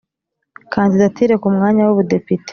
Kandidatire 0.73 1.33
ku 1.41 1.47
mwanya 1.55 1.81
w 1.87 1.91
ubudepite 1.93 2.49